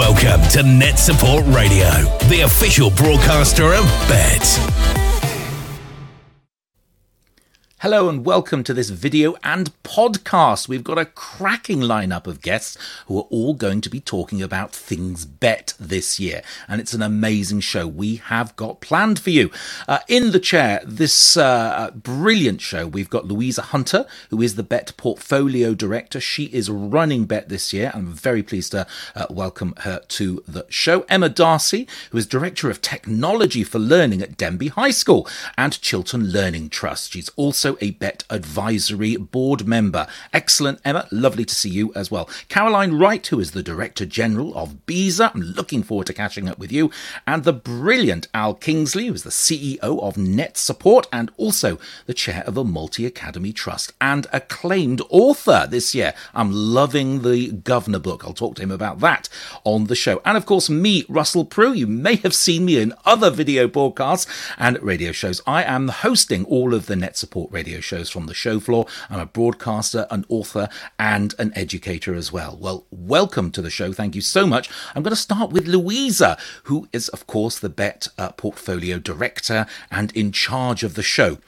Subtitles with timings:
[0.00, 1.90] Welcome to Net Support Radio,
[2.30, 4.99] the official broadcaster of BETT.
[7.82, 10.68] Hello and welcome to this video and podcast.
[10.68, 14.70] We've got a cracking lineup of guests who are all going to be talking about
[14.70, 19.50] things Bett this year, and it's an amazing show we have got planned for you.
[19.88, 24.62] Uh, in the chair, this uh, brilliant show, we've got Louisa Hunter, who is the
[24.62, 26.20] Bett Portfolio Director.
[26.20, 27.92] She is running Bett this year.
[27.94, 31.06] I'm very pleased to uh, welcome her to the show.
[31.08, 35.26] Emma Darcy, who is Director of Technology for Learning at Denbigh High School
[35.56, 37.12] and Chiltern Learning Trust.
[37.12, 40.06] She's also a Bett Advisory Board member.
[40.32, 41.06] Excellent, Emma.
[41.10, 42.28] Lovely to see you as well.
[42.48, 45.32] Caroline Wright, who is the Director General of BESA.
[45.34, 46.90] I'm looking forward to catching up with you.
[47.26, 52.14] And the brilliant Al Kingsley, who is the CEO of Net Support and also the
[52.14, 56.14] chair of the Multi Academy Trust and acclaimed author this year.
[56.34, 58.24] I'm loving the Governor book.
[58.24, 59.28] I'll talk to him about that
[59.64, 60.20] on the show.
[60.24, 61.72] And of course, me, Russell Prue.
[61.72, 65.40] You may have seen me in other video broadcasts and radio shows.
[65.46, 68.86] I am hosting all of the Net Support radio shows from the show floor.
[69.08, 72.56] I'm a broadcaster, an author, and an educator as well.
[72.60, 73.92] Well, welcome to the show.
[73.92, 74.70] Thank you so much.
[74.94, 79.66] I'm going to start with Louisa, who is, of course, the BETT uh, portfolio director
[79.90, 81.38] and in charge of the show.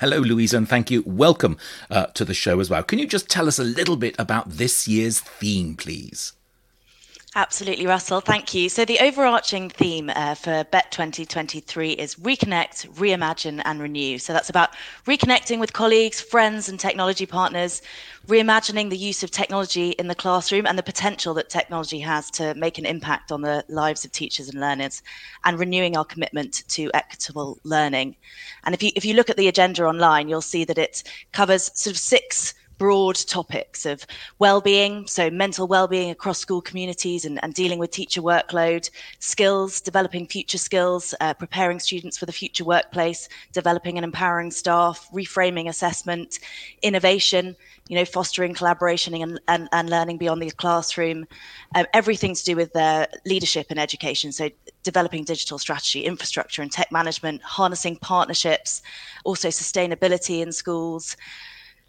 [0.00, 1.02] Hello, Louisa, and thank you.
[1.06, 1.56] Welcome
[1.90, 2.82] uh, to the show as well.
[2.82, 6.32] Can you just tell us a little bit about this year's theme, please?
[7.36, 8.22] Absolutely, Russell.
[8.22, 8.70] Thank you.
[8.70, 14.16] So, the overarching theme uh, for BETT 2023 is reconnect, reimagine, and renew.
[14.16, 14.70] So, that's about
[15.04, 17.82] reconnecting with colleagues, friends, and technology partners,
[18.26, 22.54] reimagining the use of technology in the classroom and the potential that technology has to
[22.54, 25.02] make an impact on the lives of teachers and learners,
[25.44, 28.16] and renewing our commitment to equitable learning.
[28.64, 31.70] And if you, if you look at the agenda online, you'll see that it covers
[31.78, 34.06] sort of six broad topics of
[34.38, 38.88] well-being so mental well-being across school communities and, and dealing with teacher workload
[39.18, 45.08] skills developing future skills uh, preparing students for the future workplace developing and empowering staff
[45.12, 46.38] reframing assessment
[46.82, 47.56] innovation
[47.88, 51.26] you know fostering collaboration and, and, and learning beyond the classroom
[51.74, 54.32] um, everything to do with their leadership and education.
[54.32, 54.50] So
[54.82, 58.82] developing digital strategy infrastructure and tech management harnessing partnerships
[59.24, 61.16] also sustainability in schools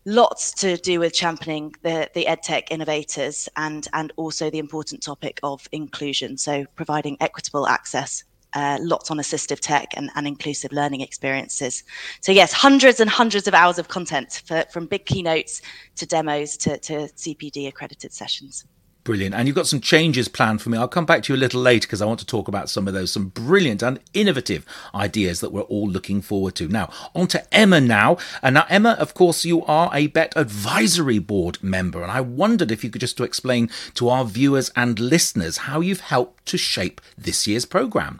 [0.07, 5.37] lots to do with championing the, the edtech innovators and, and also the important topic
[5.43, 6.37] of inclusion.
[6.37, 8.23] So, providing equitable access,
[8.53, 11.83] uh, lots on assistive tech and, and inclusive learning experiences.
[12.21, 15.61] So, yes, hundreds and hundreds of hours of content for, from big keynotes
[15.97, 18.65] to demos to, to CPD accredited sessions.
[19.07, 19.35] Brilliant.
[19.35, 20.77] And you've got some changes planned for me.
[20.77, 22.89] I'll come back to you a little later because I want to talk about some
[22.89, 26.67] of those, some brilliant and innovative ideas that we're all looking forward to.
[26.67, 28.17] Now, on to Emma now.
[28.41, 32.03] And now, Emma, of course, you are a Bett Advisory Board member.
[32.03, 35.79] And I wondered if you could just to explain to our viewers and listeners how
[35.79, 38.19] you've helped to shape this year's programme.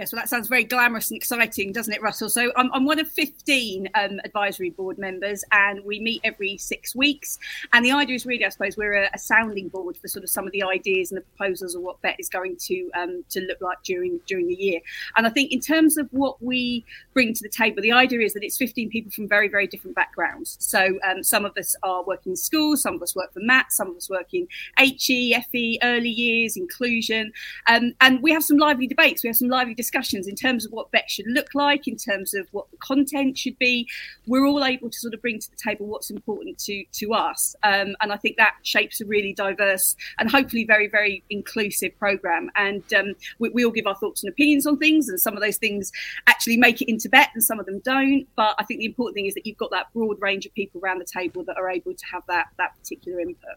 [0.00, 2.30] Yes, well, that sounds very glamorous and exciting, doesn't it, Russell?
[2.30, 6.96] So I'm, I'm one of 15 um, advisory board members, and we meet every six
[6.96, 7.38] weeks.
[7.74, 10.30] And the idea is really, I suppose, we're a, a, sounding board for sort of
[10.30, 13.42] some of the ideas and the proposals of what BETT is going to um, to
[13.42, 14.80] look like during during the year.
[15.18, 16.82] And I think in terms of what we
[17.12, 19.96] bring to the table, the idea is that it's 15 people from very very different
[19.96, 20.56] backgrounds.
[20.60, 23.66] So um, some of us are working in schools, some of us work for MAT,
[23.70, 27.34] some of us work in HE, FE, early years, inclusion,
[27.66, 29.22] um, and we have some lively debates.
[29.22, 31.96] We have some lively discussions discussions in terms of what BETT should look like, in
[31.96, 33.88] terms of what the content should be.
[34.26, 37.56] We're all able to sort of bring to the table what's important to to us,
[37.62, 42.50] um, and I think that shapes a really diverse and hopefully very very inclusive program.
[42.56, 45.42] And um, we, we all give our thoughts and opinions on things, and some of
[45.42, 45.90] those things
[46.26, 48.26] actually make it into BETT, and some of them don't.
[48.36, 50.80] But I think the important thing is that you've got that broad range of people
[50.82, 53.56] around the table that are able to have that that particular input.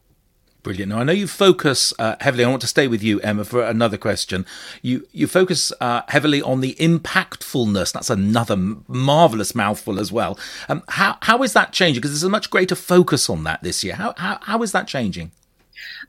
[0.64, 0.92] Brilliant.
[0.92, 2.46] Now I know you focus uh, heavily.
[2.46, 4.46] I want to stay with you, Emma, for another question.
[4.82, 7.92] You you focus uh, heavily on the impactfulness.
[7.92, 8.56] That's another
[8.88, 10.40] marvelous mouthful as well.
[10.70, 12.00] Um, how how is that changing?
[12.00, 13.96] Because there's a much greater focus on that this year.
[13.96, 15.32] How how, how is that changing?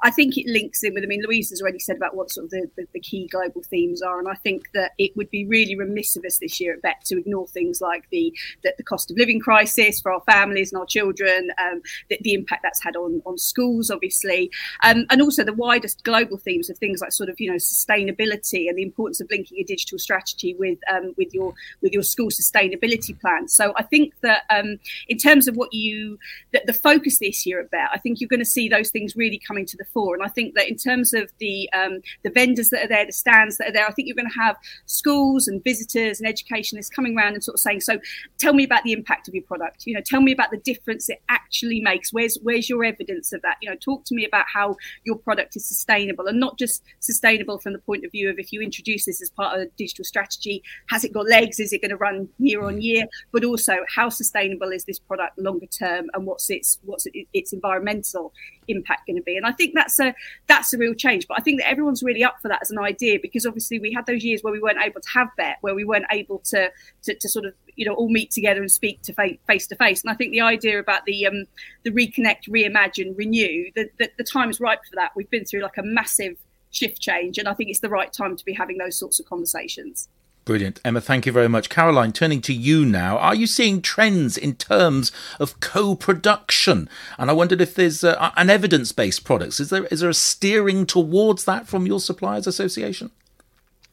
[0.02, 1.04] I think it links in with.
[1.04, 3.62] I mean, Louise has already said about what sort of the, the, the, key global
[3.62, 6.74] themes are, and I think that it would be really remiss of us this year
[6.74, 8.32] at BETT to ignore things like the
[8.62, 12.34] the, the cost of living crisis for our families and our children, um, the, the,
[12.34, 14.50] impact that's had on on schools, obviously,
[14.82, 18.68] um, and also the widest global themes of things like sort of you know sustainability
[18.68, 22.28] and the importance of linking a digital strategy with um, with your with your school
[22.28, 23.48] sustainability plan.
[23.48, 24.78] So I think that um,
[25.08, 26.18] in terms of what you
[26.52, 29.16] the, the focus this year at BETT, I think you're going to see those things
[29.16, 30.14] really coming coming to the fore.
[30.14, 33.12] And I think that in terms of the um, the vendors that are there, the
[33.12, 34.56] stands that are there, I think you're going to have
[34.86, 37.98] schools and visitors and educationists coming around and sort of saying, "So,
[38.38, 39.86] tell me about the impact of your product.
[39.86, 42.12] You know, tell me about the difference it actually makes.
[42.12, 43.56] Where's where's your evidence of that?
[43.60, 47.58] You know, talk to me about how your product is sustainable and not just sustainable
[47.58, 50.04] from the point of view of if you introduce this as part of a digital
[50.04, 51.60] strategy, has it got legs?
[51.60, 53.06] Is it going to run year on year?
[53.32, 58.32] But also, how sustainable is this product longer term, and what's its what's its environmental
[58.68, 59.36] impact going to be?
[59.36, 60.14] And I think that's a
[60.46, 61.26] that's a real change.
[61.28, 63.92] But I think that everyone's really up for that as an idea because obviously we
[63.92, 66.70] had those years where we weren't able to have Bett, where we weren't able to
[67.02, 70.02] to, to sort of you know all meet together and speak to face to face.
[70.02, 71.44] And I think the idea about the um,
[71.82, 75.12] the reconnect, reimagine, renew, the, the the time is ripe for that.
[75.16, 76.36] We've been through like a massive
[76.70, 79.26] shift change, and I think it's the right time to be having those sorts of
[79.26, 80.08] conversations.
[80.44, 80.78] Brilliant.
[80.84, 81.70] Emma, thank you very much.
[81.70, 83.16] Caroline, turning to you now.
[83.16, 85.10] Are you seeing trends in terms
[85.40, 86.88] of co production?
[87.18, 89.58] And I wondered if there's uh, an evidence based products.
[89.58, 93.10] Is there, is there a steering towards that from your Suppliers Association?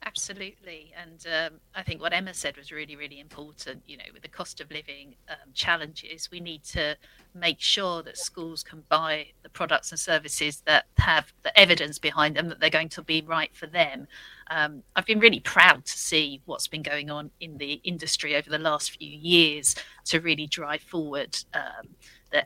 [0.04, 0.92] Absolutely.
[1.00, 3.84] And um, I think what Emma said was really, really important.
[3.86, 6.98] You know, with the cost of living um, challenges, we need to
[7.36, 12.36] make sure that schools can buy the products and services that have the evidence behind
[12.36, 14.08] them that they're going to be right for them.
[14.50, 18.50] Um, I've been really proud to see what's been going on in the industry over
[18.50, 19.76] the last few years
[20.06, 21.90] to really drive forward um,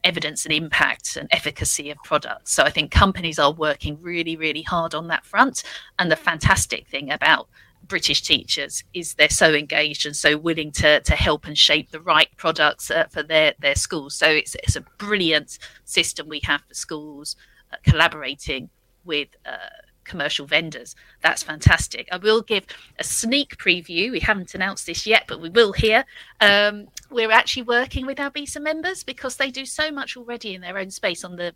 [0.04, 2.54] evidence and impact and efficacy of products.
[2.54, 5.64] So I think companies are working really, really hard on that front.
[6.00, 7.48] And the fantastic thing about
[7.88, 12.02] British teachers is they're so engaged and so willing to to help and shape the
[12.02, 14.16] right products uh, for their their schools.
[14.16, 17.36] So it's it's a brilliant system we have for schools
[17.72, 18.70] uh, collaborating
[19.04, 19.30] with.
[19.46, 19.58] Uh,
[20.06, 20.96] commercial vendors.
[21.22, 22.08] That's fantastic.
[22.12, 22.68] I will give
[23.00, 24.12] a sneak preview.
[24.12, 26.06] We haven't announced this yet, but we will here.
[26.40, 30.62] Um, we're actually working with our BESA members because they do so much already in
[30.62, 31.56] their own space on the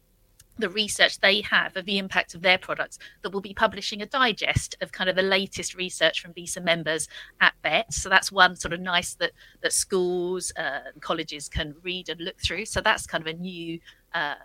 [0.58, 4.06] the research they have of the impact of their products that we'll be publishing a
[4.06, 7.08] digest of kind of the latest research from BESA members
[7.40, 7.94] at BETT.
[7.94, 12.20] So that's one sort of nice that that schools uh, and colleges can read and
[12.20, 12.66] look through.
[12.66, 13.80] So that's kind of a new
[14.14, 14.36] uh,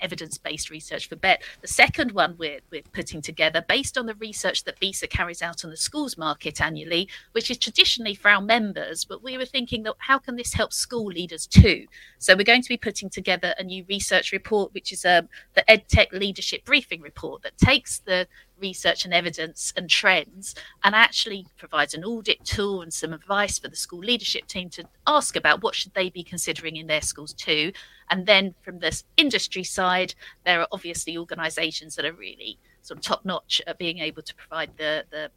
[0.00, 1.42] evidence based research for BETT.
[1.60, 5.64] The second one we're, we're putting together, based on the research that BESA carries out
[5.64, 9.82] on the schools market annually, which is traditionally for our members, but we were thinking
[9.84, 11.86] that how can this help school leaders too?
[12.18, 15.64] So we're going to be putting together a new research report, which is um, the
[15.68, 18.26] EdTech Leadership Briefing Report that takes the
[18.60, 23.68] research and evidence and trends and actually provides an audit tool and some advice for
[23.68, 27.32] the school leadership team to ask about what should they be considering in their schools
[27.32, 27.72] too.
[28.10, 30.14] And then from this industry side
[30.44, 34.34] there are obviously organizations that are really sort of top notch at being able to
[34.34, 35.30] provide the the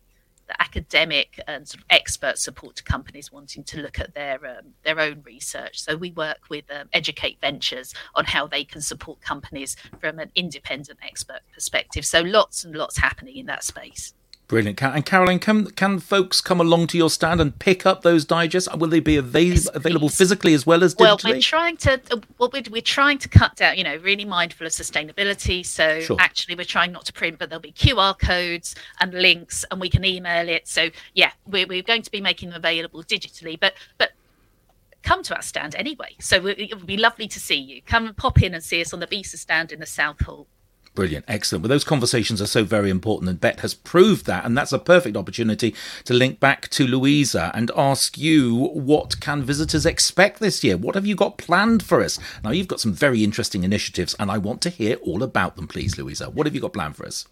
[0.60, 5.00] academic and sort of expert support to companies wanting to look at their um, their
[5.00, 5.80] own research.
[5.80, 10.32] So we work with um, Educate Ventures on how they can support companies from an
[10.36, 12.06] independent expert perspective.
[12.06, 14.14] So lots and lots happening in that space.
[14.51, 14.83] Brilliant.
[14.83, 18.68] And Caroline, can can folks come along to your stand and pick up those digests?
[18.75, 21.24] Will they be avail- available physically as well as digitally?
[21.24, 23.77] Well, we're trying to uh, what we're, we're trying to cut down.
[23.77, 25.65] You know, really mindful of sustainability.
[25.65, 26.18] So sure.
[26.19, 29.89] actually, we're trying not to print, but there'll be QR codes and links, and we
[29.89, 30.68] can email it.
[30.68, 33.57] So yeah, we're, we're going to be making them available digitally.
[33.57, 34.12] But but
[35.01, 36.18] come to our stand anyway.
[36.19, 37.81] So it would be lovely to see you.
[37.83, 40.48] Come and pop in and see us on the BESA stand in the South Hall.
[40.94, 41.64] Brilliant, excellent.
[41.64, 44.80] Well, those conversations are so very important, and Bett has proved that, and that's a
[44.80, 45.74] perfect opportunity
[46.04, 50.76] to link back to Louisa and ask you what can visitors expect this year?
[50.76, 52.20] What have you got planned for us?
[52.44, 55.66] Now, you've got some very interesting initiatives, and I want to hear all about them,
[55.66, 56.30] please, Louisa.
[56.30, 57.26] What have you got planned for us?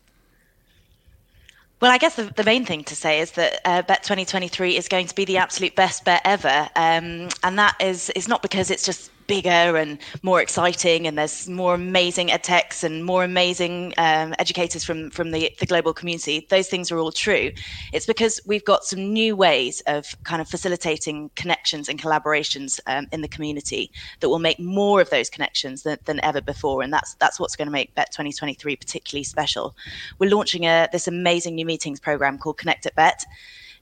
[1.81, 4.87] Well, I guess the, the main thing to say is that uh, Bett 2023 is
[4.87, 8.71] going to be the absolute best Bett ever, um, and that is is not because
[8.71, 14.33] it's just bigger and more exciting, and there's more amazing edtechs and more amazing um,
[14.39, 16.47] educators from from the, the global community.
[16.49, 17.51] Those things are all true.
[17.93, 23.05] It's because we've got some new ways of kind of facilitating connections and collaborations um,
[23.11, 26.91] in the community that will make more of those connections than, than ever before, and
[26.91, 29.75] that's that's what's going to make Bett 2023 particularly special.
[30.17, 33.23] We're launching a this amazing new meetings program called Connect at Bett.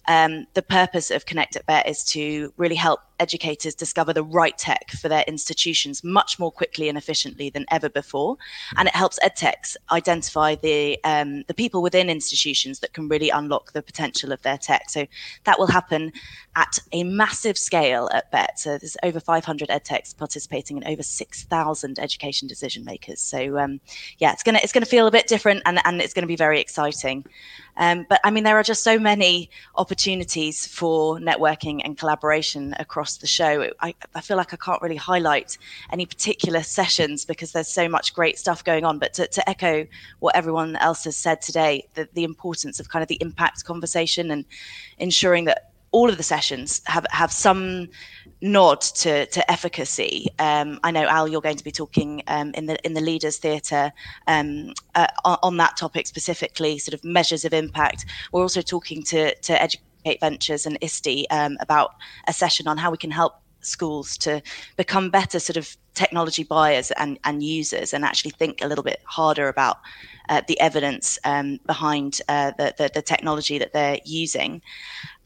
[0.10, 4.58] Um, the purpose of Connect at Bett is to really help educators discover the right
[4.58, 8.38] tech for their institutions much more quickly and efficiently than ever before.
[8.76, 13.74] And it helps edtechs identify the um, the people within institutions that can really unlock
[13.74, 14.90] the potential of their tech.
[14.90, 15.08] So
[15.46, 16.12] that will happen
[16.56, 18.60] at a massive scale at BETT.
[18.60, 23.22] So there's over 500 edtechs participating and over 6,000 education decision makers.
[23.22, 23.80] So um,
[24.18, 26.60] yeah, it's gonna it's gonna feel a bit different and, and it's gonna be very
[26.60, 27.26] exciting.
[27.78, 33.07] Um, but I mean, there are just so many opportunities for networking and collaboration across
[33.08, 33.72] across the show.
[33.80, 35.58] I, I feel like I can't really highlight
[35.94, 39.00] any particular sessions because there's so much great stuff going on.
[39.00, 39.88] But to, to echo
[40.20, 44.32] what everyone else has said today, the, the importance of kind of the impact conversation
[44.32, 44.44] and
[44.98, 47.88] ensuring that all of the sessions have have some
[48.42, 50.28] nod to to efficacy.
[50.38, 53.38] Um, I know Al, you're going to be talking um, in the in the Leaders
[53.38, 53.94] Theatre
[54.28, 58.06] um, uh, on, on, that topic specifically, sort of measures of impact.
[58.34, 59.54] We're also talking to to
[60.20, 61.96] Ventures and ISTE um, about
[62.28, 64.42] a session on how we can help schools to
[64.78, 69.02] become better sort of technology buyers and, and users and actually think a little bit
[69.06, 69.78] harder about
[70.30, 74.62] uh, the evidence um, behind uh, the, the, the, technology that they're using.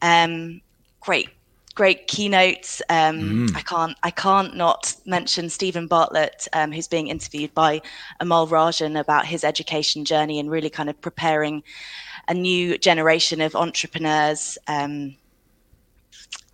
[0.00, 0.60] Um,
[1.00, 1.28] great,
[1.74, 2.80] great keynotes.
[2.88, 3.56] Um, mm.
[3.56, 7.82] I can't I can't not mention Steven Bartlett, um, who's being interviewed by
[8.20, 11.62] Amol Rajan about his education journey and really kind of preparing
[12.28, 14.58] a new generation of entrepreneurs.
[14.68, 15.16] Um,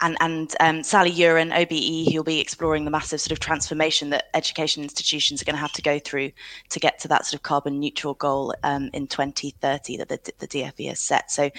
[0.01, 4.29] and and um, Sally Uren, OBE, who'll be exploring the massive sort of transformation that
[4.35, 6.31] education institutions are going to have to go through
[6.71, 10.47] to get to that sort of carbon neutral goal um, in 2030 that the, the
[10.47, 11.31] DFE has set.
[11.31, 11.51] So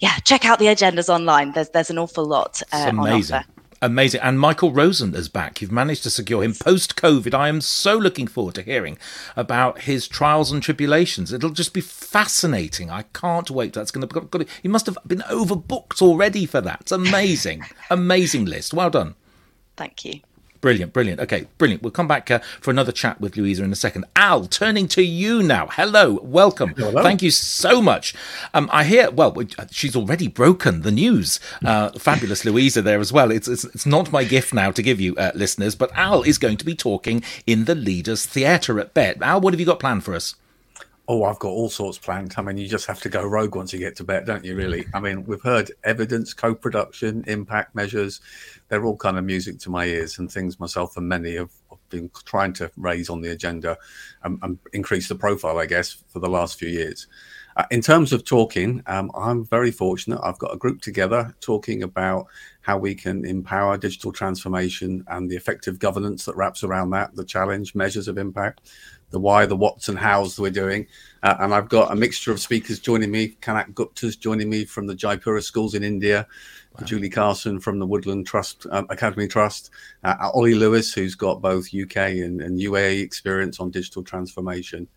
[0.00, 1.52] yeah, check out the agendas online.
[1.52, 3.42] There's there's an awful lot uh, amazing.
[3.82, 4.20] Amazing.
[4.20, 5.60] And Michael Rosen is back.
[5.60, 7.34] You've managed to secure him post COVID.
[7.34, 8.96] I am so looking forward to hearing
[9.34, 11.32] about his trials and tribulations.
[11.32, 12.90] It'll just be fascinating.
[12.90, 13.72] I can't wait.
[13.72, 14.46] That's going to, be.
[14.62, 16.82] he must have been overbooked already for that.
[16.82, 17.64] It's amazing.
[17.90, 18.72] amazing list.
[18.72, 19.16] Well done.
[19.76, 20.20] Thank you.
[20.62, 21.20] Brilliant, brilliant.
[21.20, 21.82] Okay, brilliant.
[21.82, 24.04] We'll come back uh, for another chat with Louisa in a second.
[24.14, 25.66] Al, turning to you now.
[25.66, 26.72] Hello, welcome.
[26.76, 27.02] Hello.
[27.02, 28.14] Thank you so much.
[28.54, 31.40] Um, I hear, well, uh, she's already broken the news.
[31.64, 33.32] Uh, fabulous Louisa there as well.
[33.32, 36.38] It's, it's, it's, not my gift now to give you, uh, listeners, but Al is
[36.38, 39.20] going to be talking in the Leaders Theatre at Bett.
[39.20, 40.36] Al, what have you got planned for us?
[41.14, 42.32] Oh, I've got all sorts planned.
[42.38, 44.56] I mean, you just have to go rogue once you get to Bett, don't you?
[44.56, 44.86] Really?
[44.94, 48.22] I mean, we've heard evidence, co-production, impact measures.
[48.68, 51.50] They're all kind of music to my ears, and things myself and many have
[51.90, 53.76] been trying to raise on the agenda
[54.22, 57.08] and, and increase the profile, I guess, for the last few years.
[57.58, 60.18] Uh, in terms of talking, um, I'm very fortunate.
[60.22, 62.26] I've got a group together talking about
[62.62, 67.24] how we can empower digital transformation and the effective governance that wraps around that, the
[67.24, 68.70] challenge, measures of impact
[69.12, 70.86] the why, the what's, and how's we're doing.
[71.22, 73.36] Uh, and I've got a mixture of speakers joining me.
[73.40, 76.26] Kanak Gupta's joining me from the Jaipuria schools in India.
[76.78, 76.86] Wow.
[76.86, 79.70] Julie Carson from the Woodland Trust um, Academy Trust,
[80.02, 84.88] uh, Ollie Lewis, who's got both UK and, and UAE experience on digital transformation.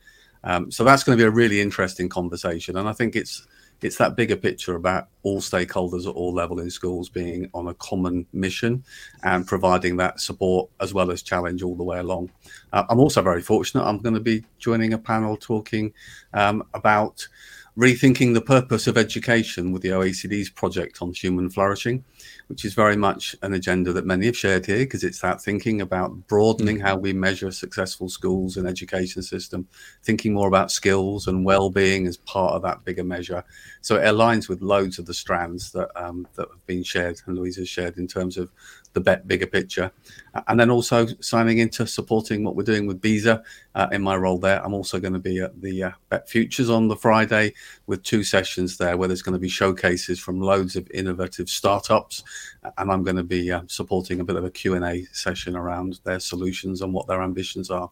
[0.45, 3.45] Um, so that's going to be a really interesting conversation, and I think it's
[3.81, 7.73] it's that bigger picture about all stakeholders at all level in schools being on a
[7.75, 8.83] common mission
[9.23, 12.31] and providing that support as well as challenge all the way along.
[12.73, 13.83] Uh, I'm also very fortunate.
[13.83, 15.93] I'm going to be joining a panel talking
[16.33, 17.27] um, about
[17.77, 22.05] rethinking the purpose of education with the OECD's project on human flourishing,
[22.47, 25.81] which is very much an agenda that many have shared here because it's that thinking
[25.81, 29.67] about broadening how we measure successful schools and education system,
[30.03, 33.43] thinking more about skills and well-being as part of that bigger measure.
[33.81, 37.37] So it aligns with loads of the strands that um, that have been shared and
[37.37, 38.51] Louise has shared in terms of
[38.95, 39.91] the Bett bigger picture.
[40.47, 43.43] And then also signing into supporting what we're doing with BESA
[43.75, 44.65] uh, in my role there.
[44.65, 47.53] I'm also going to be at the uh, Bett Futures on the Friday
[47.85, 52.23] with two sessions there where there's going to be showcases from loads of innovative startups.
[52.77, 56.19] And I'm going to be uh, supporting a bit of a Q&A session around their
[56.19, 57.91] solutions and what their ambitions are.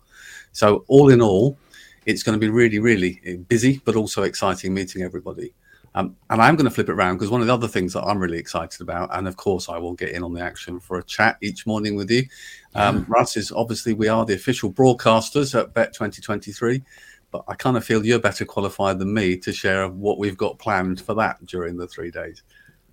[0.53, 1.59] So all in all,
[2.05, 5.53] it's going to be really, really busy, but also exciting meeting everybody.
[5.95, 8.03] Um, and I'm going to flip it around because one of the other things that
[8.03, 10.97] I'm really excited about, and of course I will get in on the action for
[10.97, 12.23] a chat each morning with you.
[12.75, 13.05] Um, yeah.
[13.07, 16.81] Russ is obviously we are the official broadcasters at Bett 2023,
[17.31, 20.57] but I kind of feel you're better qualified than me to share what we've got
[20.57, 22.43] planned for that during the three days.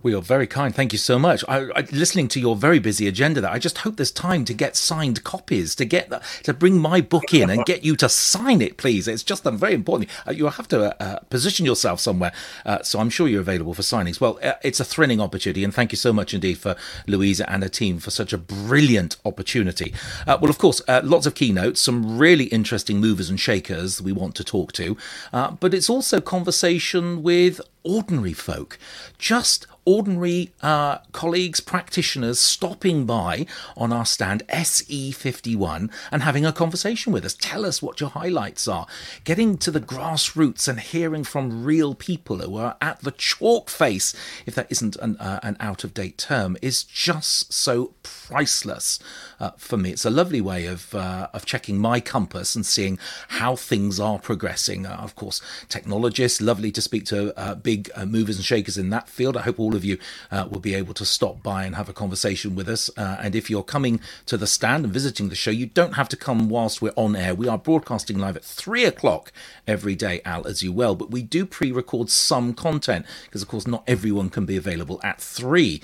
[0.03, 0.73] We are very kind.
[0.73, 1.43] Thank you so much.
[1.47, 4.53] I, I, listening to your very busy agenda, there, I just hope there's time to
[4.53, 8.09] get signed copies, to get the, to bring my book in and get you to
[8.09, 9.07] sign it, please.
[9.07, 10.09] It's just um, very important.
[10.27, 12.31] Uh, you have to uh, uh, position yourself somewhere,
[12.65, 14.19] uh, so I'm sure you're available for signings.
[14.19, 17.61] Well, uh, it's a thrilling opportunity, and thank you so much indeed for Louisa and
[17.61, 19.93] her team for such a brilliant opportunity.
[20.25, 24.33] Uh, well, of course, lots of keynotes, some really interesting movers and shakers we want
[24.35, 24.97] to talk to,
[25.31, 28.77] but it's also conversation with ordinary folk,
[29.17, 33.45] just ordinary uh, colleagues, practitioners stopping by
[33.75, 37.33] on our stand SE51 and having a conversation with us.
[37.33, 38.85] Tell us what your highlights are.
[39.23, 44.13] Getting to the grassroots and hearing from real people who are at the chalk face,
[44.45, 48.99] if that isn't an, uh, an out of date term, is just so priceless
[49.39, 49.91] uh, for me.
[49.91, 54.19] It's a lovely way of, uh, of checking my compass and seeing how things are
[54.19, 54.85] progressing.
[54.85, 59.09] Uh, of course, technologists, lovely to speak to uh, big movers and shakers in that
[59.09, 59.35] field.
[59.35, 59.97] I hope all all of you
[60.31, 62.89] uh, will be able to stop by and have a conversation with us.
[62.97, 66.09] Uh, and if you're coming to the stand and visiting the show, you don't have
[66.09, 67.33] to come whilst we're on air.
[67.33, 69.31] We are broadcasting live at three o'clock
[69.65, 70.95] every day, Al, as you well.
[70.95, 74.99] But we do pre record some content because, of course, not everyone can be available
[75.03, 75.81] at three.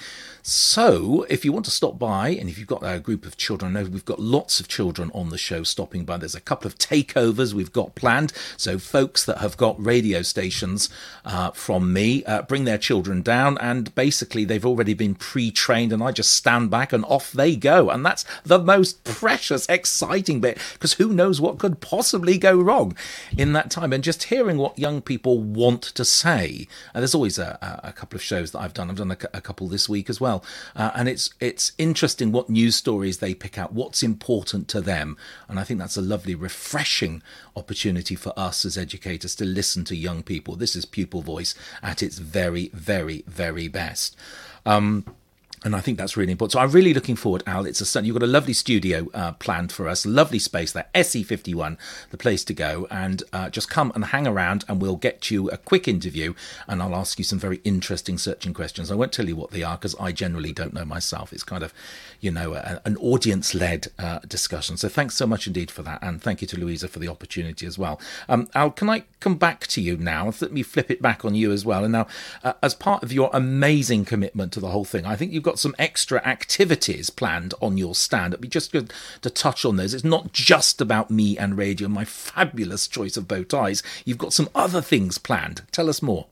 [0.50, 3.76] So, if you want to stop by, and if you've got a group of children,
[3.76, 6.16] I know we've got lots of children on the show stopping by.
[6.16, 8.32] There's a couple of takeovers we've got planned.
[8.56, 10.88] So, folks that have got radio stations
[11.26, 15.92] uh, from me uh, bring their children down, and basically they've already been pre trained,
[15.92, 17.90] and I just stand back and off they go.
[17.90, 22.96] And that's the most precious, exciting bit because who knows what could possibly go wrong
[23.38, 23.92] in that time.
[23.92, 26.70] And just hearing what young people want to say.
[26.94, 28.90] And there's always a, a couple of shows that I've done.
[28.90, 30.46] I've done a, a couple this week as well well.
[30.76, 35.18] Uh, and it's it's interesting what news stories they pick out, what's important to them,
[35.48, 37.22] and I think that's a lovely, refreshing
[37.56, 40.56] opportunity for us as educators to listen to young people.
[40.56, 44.16] This is pupil voice at its very, very, very best.
[44.66, 45.06] Um,
[45.64, 46.54] and I think that's really important.
[46.54, 47.66] So I'm really looking forward, Al.
[47.66, 51.78] It's a you've got a lovely studio uh, planned for us, lovely space there, SE51,
[52.12, 55.50] the place to go, and uh, just come and hang around, and we'll get you
[55.50, 56.34] a quick interview,
[56.68, 58.92] and I'll ask you some very interesting searching questions.
[58.92, 61.34] I won't tell you what they are because I generally don't know myself.
[61.34, 61.74] It's kind of,
[62.20, 64.78] you know, a, an audience-led uh, discussion.
[64.78, 67.66] So thanks so much indeed for that, and thank you to Louisa for the opportunity
[67.66, 68.00] as well.
[68.28, 70.34] Um, Al, can I come back to you now?
[70.42, 71.84] Let me flip it back on you as well.
[71.84, 72.08] And now,
[72.44, 75.60] uh, as part of your amazing commitment to the whole thing, I think you've got
[75.60, 78.34] some extra activities planned on your stand.
[78.34, 79.94] It'd be just good to touch on those.
[79.94, 83.84] It's not just about me and radio, and my fabulous choice of bow ties.
[84.06, 85.64] You've got some other things planned.
[85.72, 86.28] Tell us more.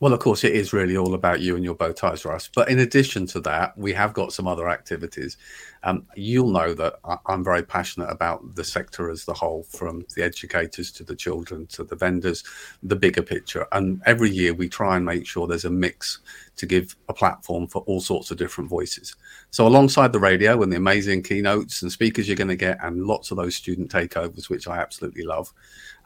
[0.00, 2.48] Well, of course, it is really all about you and your bow ties, Russ.
[2.54, 5.36] But in addition to that, we have got some other activities.
[5.82, 10.06] Um, you'll know that I, am very passionate about the sector as the whole, from
[10.16, 12.42] the educators to the children to the vendors,
[12.82, 13.66] the bigger picture.
[13.72, 16.20] And every year we try and make sure there's a mix
[16.56, 19.16] to give a platform for all sorts of different voices.
[19.50, 23.06] So, alongside the radio and the amazing keynotes and speakers you're going to get, and
[23.06, 25.52] lots of those student takeovers, which I absolutely love,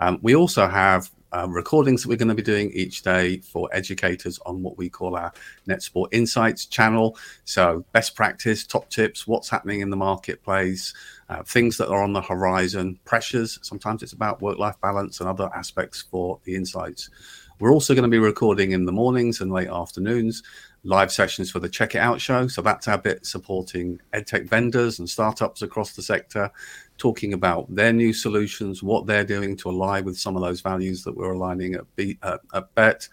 [0.00, 3.68] um, we also have um, recordings that we're going to be doing each day for
[3.72, 5.32] educators on what we call our
[5.68, 7.18] NetSupport Insights channel.
[7.44, 10.94] So, best practice, top tips, what's happening in the marketplace,
[11.28, 13.58] uh, things that are on the horizon, pressures.
[13.62, 17.10] Sometimes it's about work life balance and other aspects for the insights.
[17.58, 20.42] We're also going to be recording in the mornings and late afternoons
[20.84, 22.46] live sessions for the Check It Out show.
[22.46, 26.50] So that's our bit supporting edtech vendors and startups across the sector,
[26.98, 31.02] talking about their new solutions, what they're doing to align with some of those values
[31.04, 33.09] that we're aligning at, B, uh, at BETT.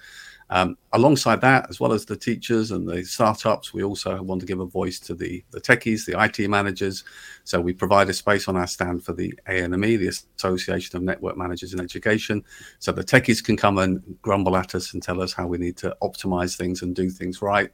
[0.50, 4.48] Um, alongside that, as well as the teachers and the startups, we also want to
[4.48, 7.04] give a voice to the, the techies, the IT managers.
[7.44, 11.38] So we provide a space on our stand for the ANME, the Association of Network
[11.38, 12.44] Managers in Education.
[12.80, 15.78] So the techies can come and grumble at us and tell us how we need
[15.78, 17.72] to optimize things and do things right.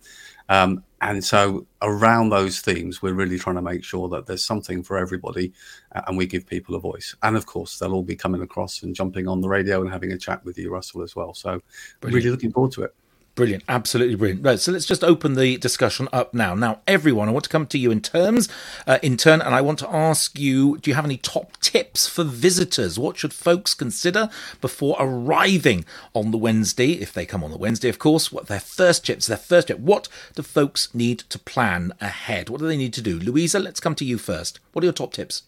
[0.49, 4.81] Um, and so around those themes, we're really trying to make sure that there's something
[4.81, 5.53] for everybody
[5.93, 7.15] uh, and we give people a voice.
[7.23, 10.11] And of course, they'll all be coming across and jumping on the radio and having
[10.11, 11.33] a chat with you, Russell, as well.
[11.33, 11.61] So
[11.99, 12.23] Brilliant.
[12.23, 12.95] really looking forward to it.
[13.37, 14.43] Brilliant, absolutely brilliant.
[14.43, 16.55] Right, so let's just open the discussion up now.
[16.55, 18.49] Now, everyone, I want to come to you in terms,
[18.87, 22.07] uh, in turn, and I want to ask you: Do you have any top tips
[22.07, 22.97] for visitors?
[22.97, 27.89] What should folks consider before arriving on the Wednesday, if they come on the Wednesday,
[27.89, 28.31] of course?
[28.31, 29.27] What their first tips?
[29.27, 29.77] Their first tip.
[29.77, 32.49] What do folks need to plan ahead?
[32.49, 33.19] What do they need to do?
[33.19, 34.59] Louisa, let's come to you first.
[34.73, 35.43] What are your top tips?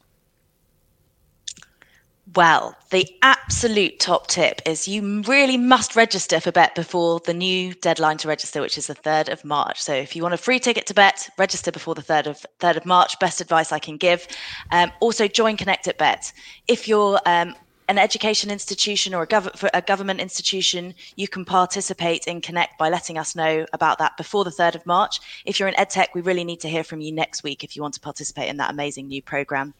[2.35, 7.73] Well, the absolute top tip is you really must register for BETT before the new
[7.75, 9.81] deadline to register, which is the 3rd of March.
[9.81, 12.77] So if you want a free ticket to BETT, register before the 3rd of 3rd
[12.77, 13.17] of March.
[13.19, 14.27] Best advice I can give.
[14.71, 16.33] Um, also, join Connect at BETT.
[16.67, 17.55] If you're um,
[17.87, 22.89] an education institution or a, gov- a, government institution, you can participate in Connect by
[22.89, 25.19] letting us know about that before the 3rd of March.
[25.45, 27.81] If you're in EdTech, we really need to hear from you next week if you
[27.81, 29.73] want to participate in that amazing new program.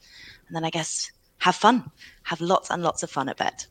[0.47, 1.91] And then I guess have fun,
[2.23, 3.67] have lots and lots of fun at Bett.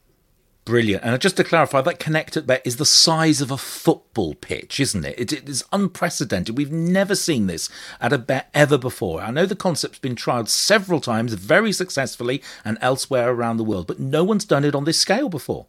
[0.68, 1.02] Brilliant.
[1.02, 4.78] And just to clarify, that Connect at BETT is the size of a football pitch,
[4.78, 5.18] isn't it?
[5.18, 5.32] it?
[5.32, 6.58] It is unprecedented.
[6.58, 7.70] We've never seen this
[8.02, 9.22] at a Bett ever before.
[9.22, 13.86] I know the concept's been trialled several times, very successfully, and elsewhere around the world,
[13.86, 15.64] but no one's done it on this scale before.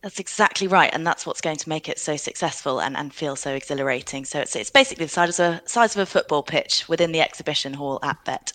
[0.00, 3.36] That's exactly right, and that's what's going to make it so successful and, and feel
[3.36, 4.24] so exhilarating.
[4.24, 7.20] So it's it's basically the size of a size of a football pitch within the
[7.20, 8.52] exhibition hall at BETT.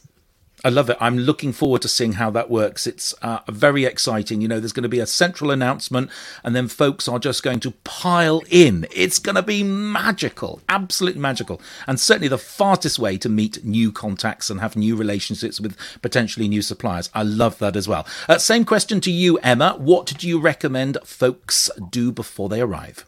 [0.63, 0.97] I love it.
[0.99, 2.85] I'm looking forward to seeing how that works.
[2.85, 4.41] It's uh, very exciting.
[4.41, 6.09] You know, there's going to be a central announcement,
[6.43, 8.85] and then folks are just going to pile in.
[8.93, 13.91] It's going to be magical, absolutely magical, and certainly the fastest way to meet new
[13.91, 17.09] contacts and have new relationships with potentially new suppliers.
[17.13, 18.05] I love that as well.
[18.27, 19.75] Uh, same question to you, Emma.
[19.77, 23.05] What do you recommend folks do before they arrive?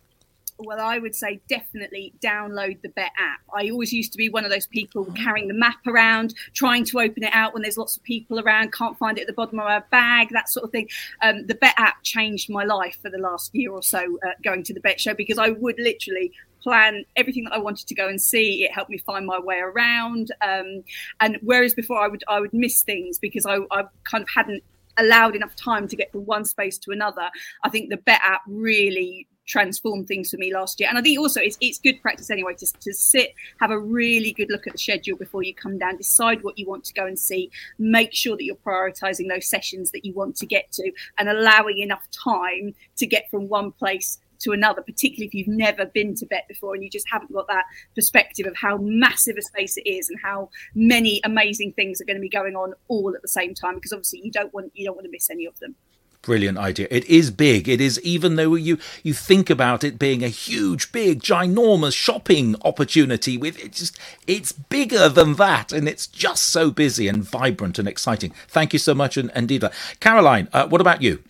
[0.64, 3.40] Well, I would say definitely download the Bett app.
[3.54, 7.00] I always used to be one of those people carrying the map around, trying to
[7.00, 9.60] open it out when there's lots of people around, can't find it at the bottom
[9.60, 10.88] of my bag, that sort of thing.
[11.22, 14.64] Um, the Bett app changed my life for the last year or so uh, going
[14.64, 18.08] to the Bett show because I would literally plan everything that I wanted to go
[18.08, 18.64] and see.
[18.64, 20.32] It helped me find my way around.
[20.42, 20.84] Um,
[21.20, 24.64] and whereas before I would I would miss things because I, I kind of hadn't
[24.98, 27.30] allowed enough time to get from one space to another.
[27.64, 30.90] I think the Bett app really transformed things for me last year.
[30.90, 34.32] And I think also it's, it's good practice anyway to, to sit, have a really
[34.34, 37.06] good look at the schedule before you come down, decide what you want to go
[37.06, 40.92] and see, make sure that you're prioritizing those sessions that you want to get to
[41.18, 45.86] and allowing enough time to get from one place to another, particularly if you've never
[45.86, 49.42] been to Bett before and you just haven't got that perspective of how massive a
[49.42, 53.14] space it is and how many amazing things are going to be going on all
[53.16, 53.76] at the same time.
[53.76, 55.76] Because obviously you don't want you don't want to miss any of them
[56.22, 56.88] brilliant idea.
[56.90, 57.68] It is big.
[57.68, 62.56] It is even though you you think about it being a huge big ginormous shopping
[62.64, 67.80] opportunity with it just it's bigger than that and it's just so busy and vibrant
[67.80, 68.34] and exciting.
[68.48, 69.52] Thank you so much and, and
[70.00, 71.24] caroline uh, what about you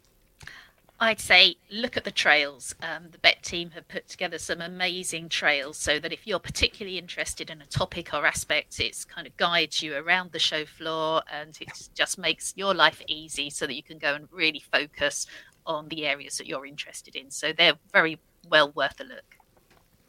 [1.03, 2.75] I'd say look at the trails.
[2.83, 6.99] Um, the Bett team have put together some amazing trails so that if you're particularly
[6.99, 11.23] interested in a topic or aspect, it's kind of guides you around the show floor
[11.33, 15.25] and it just makes your life easy so that you can go and really focus
[15.65, 17.31] on the areas that you're interested in.
[17.31, 19.37] So they're very well worth a look.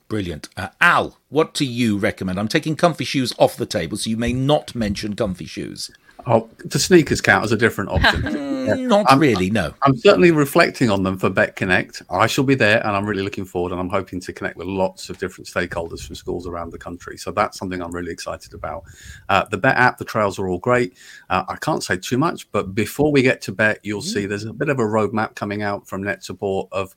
[0.09, 0.50] Brilliant.
[0.59, 2.38] Uh, Al, what do you recommend?
[2.38, 5.90] I'm taking comfy shoes off the table, so you may not mention comfy shoes.
[6.26, 8.22] Oh, the sneakers count as a different option.
[8.66, 8.74] yeah.
[8.74, 9.74] Not I'm, really, no.
[9.82, 12.02] I'm certainly reflecting on them for Bett Connect.
[12.11, 13.72] I shall be there, and I'm really looking forward.
[13.72, 17.16] And I'm hoping to connect with lots of different stakeholders from schools around the country.
[17.16, 18.85] So that's something I'm really excited about.
[19.28, 20.96] Uh, the Bett app, the trails are all great.
[21.28, 24.12] Uh, I can't say too much, but before we get to Bett, you'll mm.
[24.12, 26.94] see there's a bit of a roadmap coming out from Net Support of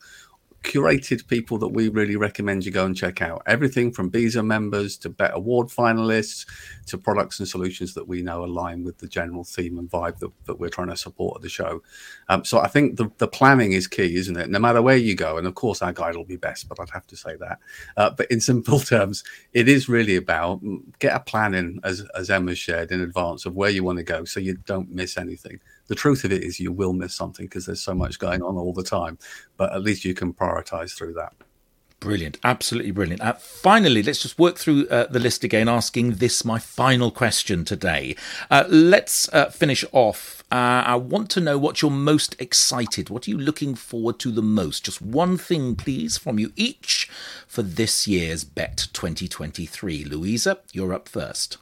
[0.65, 3.43] curated people that we really recommend you go and check out.
[3.45, 6.45] Everything from BESA members to Bett Award finalists
[6.87, 10.31] to products and solutions that we know align with the general theme and vibe that,
[10.45, 11.81] that we're trying to support at the show.
[12.29, 14.49] Um, so I think the, the planning is key, isn't it?
[14.49, 16.89] No matter where you go, and of course our guide will be best, but I'd
[16.89, 17.59] have to say that.
[17.95, 19.23] Uh, but in simple terms,
[19.53, 23.45] it is really about mm, get a plan in, as, as Emma shared in advance,
[23.45, 26.43] of where you want to go so you don't miss anything the truth of it
[26.43, 29.17] is you will miss something because there's so much going on all the time
[29.57, 31.33] but at least you can prioritize through that
[32.05, 33.21] Brilliant, absolutely brilliant.
[33.21, 37.65] Uh, finally, let's just work through uh, the list again, asking this my final question
[37.65, 38.15] today.
[38.51, 40.43] Uh, let's uh, finish off.
[40.51, 43.09] Uh, I want to know what you're most excited.
[43.09, 44.85] What are you looking forward to the most?
[44.85, 47.09] Just one thing, please, from you each
[47.47, 50.05] for this year's Bett 2023.
[50.05, 51.57] Louisa, you're up first.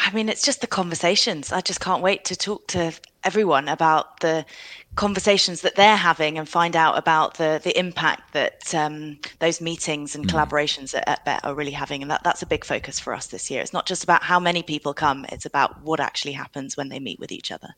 [0.00, 1.52] I mean, it's just the conversations.
[1.52, 2.92] I just can't wait to talk to
[3.24, 4.46] everyone about the
[4.94, 10.14] conversations that they're having and find out about the the impact that um, those meetings
[10.14, 10.30] and mm.
[10.30, 12.02] collaborations at, at Bett are really having.
[12.02, 13.60] And that, that's a big focus for us this year.
[13.60, 17.00] It's not just about how many people come; it's about what actually happens when they
[17.00, 17.74] meet with each other.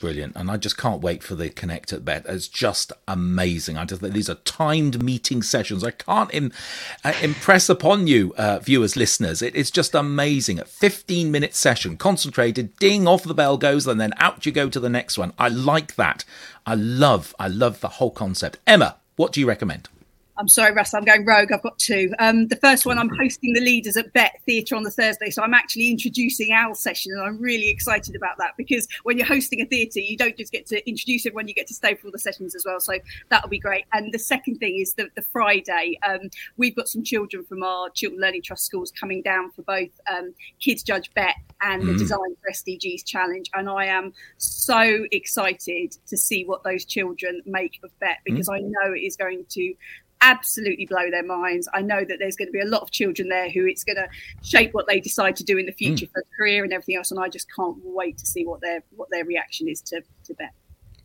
[0.00, 0.34] Brilliant.
[0.34, 2.24] And I just can't wait for the Connect at Bett.
[2.26, 3.76] It's just amazing.
[3.76, 5.84] I just think these are timed meeting sessions.
[5.84, 6.52] I can't Im-
[7.04, 9.42] uh, impress upon you, uh, viewers, listeners.
[9.42, 10.58] It, it's just amazing.
[10.58, 14.70] A 15 minute session, concentrated, ding, off the bell goes, and then out you go
[14.70, 15.34] to the next one.
[15.38, 16.24] I like that.
[16.64, 18.58] I love, I love the whole concept.
[18.66, 19.90] Emma, what do you recommend?
[20.40, 21.52] I'm sorry, Russ, I'm going rogue.
[21.52, 22.14] I've got two.
[22.18, 25.28] Um, the first one, I'm hosting the leaders at Bett Theatre on the Thursday.
[25.28, 29.26] So I'm actually introducing our session, and I'm really excited about that because when you're
[29.26, 32.06] hosting a theatre, you don't just get to introduce everyone, you get to stay for
[32.06, 32.80] all the sessions as well.
[32.80, 32.94] So
[33.28, 33.84] that'll be great.
[33.92, 35.98] And the second thing is the, the Friday.
[36.08, 39.90] Um, we've got some children from our Chiltern Learning Trust schools coming down for both
[40.10, 41.98] um, Kids Judge Bett and the mm.
[41.98, 43.50] Design for SDGs Challenge.
[43.52, 48.54] And I am so excited to see what those children make of Bett because mm.
[48.54, 49.74] I know it is going to
[50.20, 51.68] absolutely blow their minds.
[51.72, 53.96] I know that there's going to be a lot of children there who it's going
[53.96, 54.08] to
[54.42, 56.12] shape what they decide to do in the future mm.
[56.12, 57.10] for career and everything else.
[57.10, 60.34] And I just can't wait to see what their what their reaction is to to
[60.34, 60.52] Bett.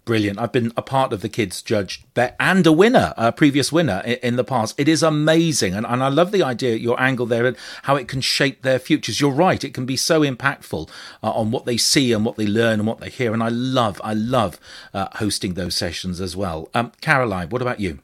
[0.06, 0.38] Brilliant.
[0.38, 4.01] I've been a part of the kids judge Bett and a winner, a previous winner
[4.21, 4.80] in the past.
[4.80, 5.73] It is amazing.
[5.73, 8.78] And, and I love the idea, your angle there and how it can shape their
[8.78, 9.19] futures.
[9.19, 9.63] You're right.
[9.63, 10.89] It can be so impactful
[11.23, 13.34] uh, on what they see and what they learn and what they hear.
[13.34, 14.60] And I love, I love
[14.93, 16.69] uh, hosting those sessions as well.
[16.75, 17.97] Um, Caroline, what about you?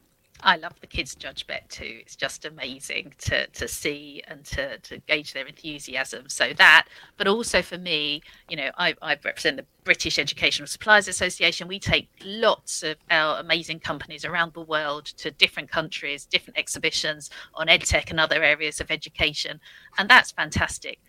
[0.44, 2.00] I love the kids judge Bett too.
[2.02, 6.30] It's just amazing to to see and to to gauge their enthusiasm.
[6.30, 11.08] So that, but also for me, you know, I, I represent the British Educational Suppliers
[11.08, 11.68] Association.
[11.68, 17.30] We take lots of our amazing companies around the world to different countries, different exhibitions
[17.56, 19.60] on edtech and other areas of education,
[19.98, 21.00] and that's fantastic.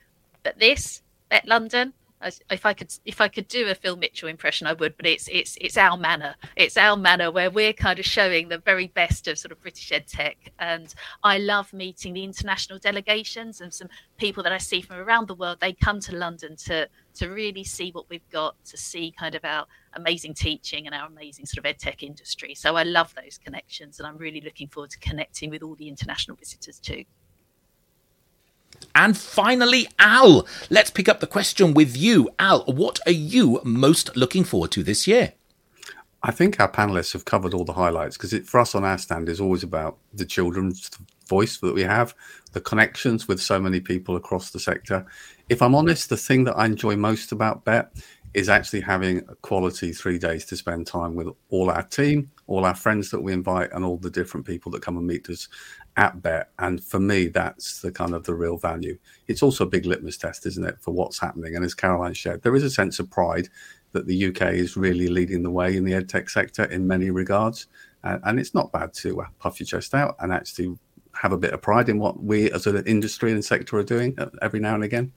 [0.42, 1.94] But this Bett London,
[2.50, 4.96] if I could if I could do a Phil Mitchell impression, I would.
[4.96, 6.34] But it's it's it's our manor.
[6.56, 9.90] It's our manor where we're kind of showing the very best of sort of British
[9.92, 10.36] ed tech.
[10.58, 15.28] And I love meeting the international delegations and some people that I see from around
[15.28, 15.58] the world.
[15.60, 19.44] They come to London to to really see what we've got, to see kind of
[19.44, 22.54] our amazing teaching and our amazing sort of ed tech industry.
[22.54, 25.88] So I love those connections, and I'm really looking forward to connecting with all the
[25.88, 27.04] international visitors too.
[28.94, 32.28] And finally, Al, let's pick up the question with you.
[32.38, 35.32] Al, what are you most looking forward to this year?
[36.24, 39.28] I think our panelists have covered all the highlights because for us on our stand
[39.28, 40.88] is always about the children's
[41.28, 42.14] voice that we have,
[42.52, 45.04] the connections with so many people across the sector.
[45.48, 48.04] If I'm honest, the thing that I enjoy most about BETT
[48.34, 52.64] is actually having a quality three days to spend time with all our team, all
[52.64, 55.48] our friends that we invite, and all the different people that come and meet us
[55.96, 56.50] at Bett.
[56.58, 58.98] And for me, that's the kind of the real value.
[59.28, 61.54] It's also a big litmus test, isn't it, for what's happening?
[61.54, 63.48] And as Caroline shared, there is a sense of pride
[63.92, 67.66] that the UK is really leading the way in the edtech sector in many regards.
[68.04, 70.76] Uh, and it's not bad to uh, puff your chest out and actually
[71.14, 74.14] have a bit of pride in what we as an industry and sector are doing
[74.18, 75.12] uh, every now and again.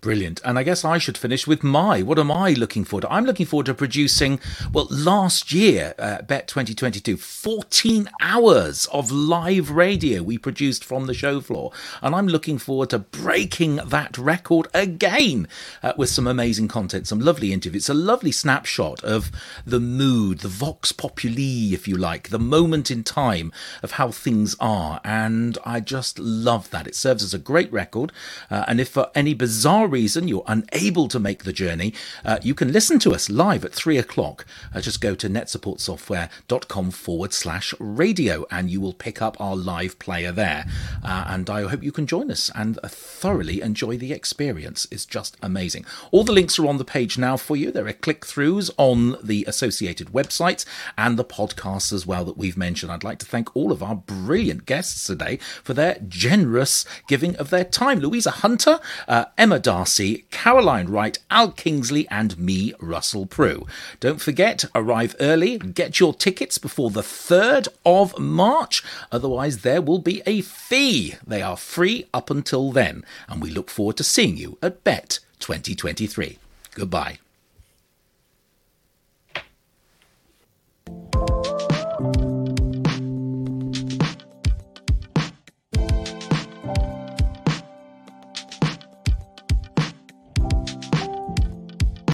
[0.00, 0.40] Brilliant.
[0.44, 2.02] And I guess I should finish with my.
[2.02, 3.12] What am I looking forward to?
[3.12, 4.38] I'm looking forward to producing,
[4.72, 11.14] well, last year, uh, BETT 2022, 14 hours of live radio we produced from the
[11.14, 11.72] show floor.
[12.00, 15.48] And I'm looking forward to breaking that record again
[15.82, 19.32] uh, with some amazing content, some lovely interviews, It's a lovely snapshot of
[19.66, 23.50] the mood, the vox populi, if you like, the moment in time
[23.82, 25.00] of how things are.
[25.02, 26.86] And I just love that.
[26.86, 28.12] It serves as a great record.
[28.48, 32.54] Uh, and if for any bizarre reason you're unable to make the journey, uh, you
[32.54, 34.46] can listen to us live at three o'clock.
[34.74, 39.98] Uh, just go to netsupportsoftware.com forward slash radio and you will pick up our live
[39.98, 40.66] player there.
[41.02, 44.86] Uh, and I hope you can join us and thoroughly enjoy the experience.
[44.90, 45.84] It's just amazing.
[46.10, 47.70] All the links are on the page now for you.
[47.70, 50.64] There are click throughs on the associated websites
[50.96, 52.92] and the podcasts as well that we've mentioned.
[52.92, 57.50] I'd like to thank all of our brilliant guests today for their generous giving of
[57.50, 58.00] their time.
[58.00, 59.77] Louisa Hunter, uh, Emma Dar.
[59.78, 63.64] Darcy, Caroline Wright, Al Kingsley, and me, Russell Prue.
[64.00, 70.00] Don't forget, arrive early, get your tickets before the 3rd of March, otherwise, there will
[70.00, 71.14] be a fee.
[71.24, 75.20] They are free up until then, and we look forward to seeing you at BETT
[75.38, 76.38] 2023.
[76.74, 77.20] Goodbye.